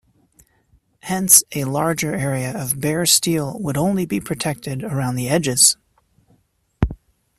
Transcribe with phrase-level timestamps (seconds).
[1.03, 5.77] Hence, a larger area of bare steel would only be protected around the edges.